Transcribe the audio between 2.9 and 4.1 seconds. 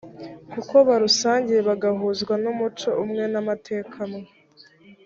umwe n’amateka